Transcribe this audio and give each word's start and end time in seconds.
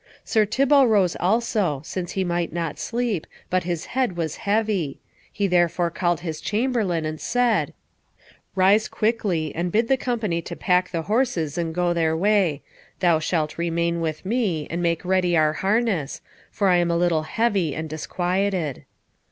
Sir 0.23 0.47
Thibault 0.47 0.85
rose 0.87 1.15
also, 1.19 1.83
since 1.85 2.13
he 2.13 2.23
might 2.23 2.51
not 2.51 2.79
sleep, 2.79 3.27
but 3.51 3.65
his 3.65 3.85
head 3.93 4.17
was 4.17 4.37
heavy. 4.37 4.97
He 5.31 5.45
therefore 5.45 5.91
called 5.91 6.21
his 6.21 6.41
chamberlain, 6.41 7.05
and 7.05 7.21
said, 7.21 7.71
"Rise 8.55 8.87
quickly, 8.87 9.53
and 9.53 9.71
bid 9.71 9.89
the 9.89 9.97
company 9.97 10.41
to 10.41 10.55
pack 10.55 10.89
the 10.89 11.03
horses 11.03 11.55
and 11.55 11.71
go 11.71 11.93
their 11.93 12.17
way. 12.17 12.63
Thou 12.99 13.19
shalt 13.19 13.59
remain 13.59 14.01
with 14.01 14.25
me, 14.25 14.65
and 14.71 14.81
make 14.81 15.05
ready 15.05 15.37
our 15.37 15.53
harness, 15.53 16.21
for 16.49 16.69
I 16.69 16.77
am 16.77 16.89
a 16.89 16.97
little 16.97 17.21
heavy 17.21 17.75
and 17.75 17.87
disquieted." 17.87 18.85